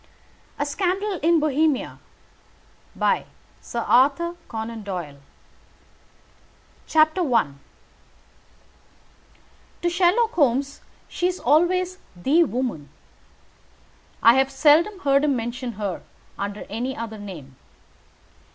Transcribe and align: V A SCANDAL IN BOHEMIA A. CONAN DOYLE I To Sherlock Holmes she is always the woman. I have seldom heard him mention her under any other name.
V 0.01 0.07
A 0.57 0.65
SCANDAL 0.65 1.19
IN 1.21 1.39
BOHEMIA 1.39 1.99
A. 2.99 4.35
CONAN 4.49 4.81
DOYLE 4.81 5.19
I 6.95 7.47
To 9.83 9.89
Sherlock 9.91 10.31
Holmes 10.31 10.81
she 11.07 11.27
is 11.27 11.39
always 11.39 11.99
the 12.15 12.43
woman. 12.45 12.89
I 14.23 14.33
have 14.33 14.49
seldom 14.51 14.97
heard 15.01 15.23
him 15.23 15.35
mention 15.35 15.73
her 15.73 16.01
under 16.35 16.65
any 16.67 16.97
other 16.97 17.19
name. 17.19 17.55